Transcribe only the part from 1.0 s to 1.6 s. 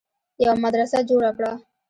جوړه کړه